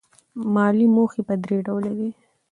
مالي 0.53 0.87
موخې 0.95 1.21
په 1.27 1.33
درې 1.43 1.57
ډوله 1.67 1.91
دي. 1.99 2.09